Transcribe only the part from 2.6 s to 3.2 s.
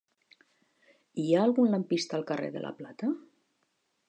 la Plata?